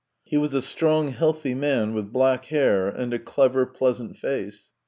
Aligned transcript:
He 0.23 0.35
was 0.35 0.55
a 0.55 0.63
strong, 0.63 1.09
healthy 1.09 1.53
man 1.53 1.93
with 1.93 2.11
black 2.11 2.45
hair 2.45 2.87
and 2.89 3.13
a 3.13 3.19
clever, 3.19 3.67
pleasant 3.67 4.17
face. 4.17 4.71